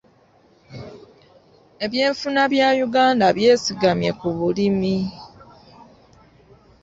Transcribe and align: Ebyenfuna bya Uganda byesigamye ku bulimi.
Ebyenfuna 1.85 2.43
bya 2.51 2.69
Uganda 2.87 3.25
byesigamye 3.37 4.09
ku 4.19 4.27
bulimi. 4.37 4.95